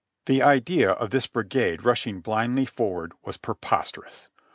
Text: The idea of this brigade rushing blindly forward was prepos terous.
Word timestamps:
The 0.25 0.41
idea 0.41 0.89
of 0.89 1.11
this 1.11 1.27
brigade 1.27 1.85
rushing 1.85 2.21
blindly 2.21 2.65
forward 2.65 3.13
was 3.23 3.37
prepos 3.37 3.91
terous. 3.93 4.29